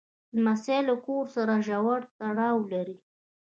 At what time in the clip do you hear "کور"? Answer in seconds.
1.05-1.25